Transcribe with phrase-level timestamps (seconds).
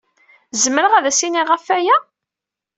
[0.61, 1.97] Zemreɣ ad as-iniɣ ɣef waya?